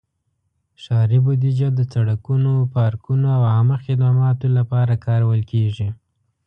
[0.83, 5.89] ښاري بودیجه د سړکونو، پارکونو، او عامه خدماتو لپاره کارول کېږي.